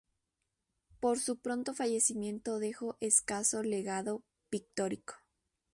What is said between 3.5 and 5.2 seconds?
legado pictórico.